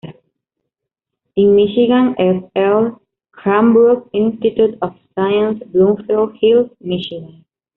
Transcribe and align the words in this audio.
In 1.35 1.53
Michigan 1.55 2.15
Fl.. 2.15 2.97
Cranbrook 3.33 4.09
Institute 4.13 4.75
of 4.81 4.95
Science, 5.13 5.61
Bloomfield 5.71 6.35
Hills, 6.41 6.71
Michigan. 6.79 7.45